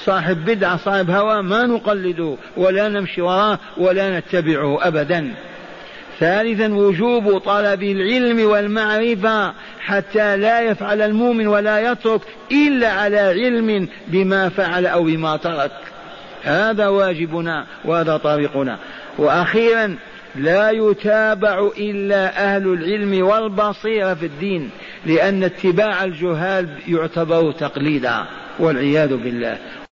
[0.04, 5.34] صاحب بدعة صاحب هوى ما نقلده ولا نمشي وراه ولا نتبعه أبدا.
[6.20, 12.20] ثالثا وجوب طلب العلم والمعرفة حتى لا يفعل المؤمن ولا يترك
[12.52, 15.72] إلا على علم بما فعل أو بما ترك.
[16.42, 18.78] هذا واجبنا وهذا طريقنا.
[19.18, 19.96] وأخيرا
[20.34, 24.70] لا يتابع إلا أهل العلم والبصيرة في الدين
[25.06, 28.26] لأن اتباع الجهال يعتبر تقليدا
[28.58, 29.58] والعياذ بالله.